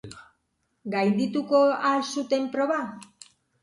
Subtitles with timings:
[0.95, 1.63] Gaindituko
[1.93, 2.85] al zuten proba?